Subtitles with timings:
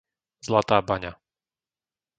[0.45, 1.13] Zlatá Baňa